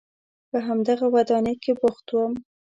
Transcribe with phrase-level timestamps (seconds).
[0.49, 2.33] په همدغه ودانۍ کې بوخت وم.